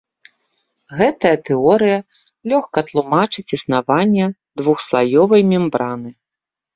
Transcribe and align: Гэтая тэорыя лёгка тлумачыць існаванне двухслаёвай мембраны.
Гэтая 0.99 1.33
тэорыя 1.49 1.99
лёгка 2.53 2.79
тлумачыць 2.87 3.45
існаванне 3.57 4.25
двухслаёвай 4.63 5.41
мембраны. 5.51 6.09